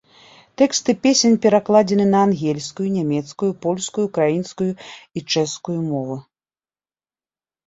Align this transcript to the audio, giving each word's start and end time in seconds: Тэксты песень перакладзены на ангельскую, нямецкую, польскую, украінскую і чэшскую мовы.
Тэксты 0.59 0.91
песень 1.03 1.35
перакладзены 1.43 2.05
на 2.13 2.19
ангельскую, 2.27 2.85
нямецкую, 2.95 3.51
польскую, 3.67 4.03
украінскую 4.13 4.71
і 4.75 5.19
чэшскую 5.37 5.79
мовы. 5.91 6.17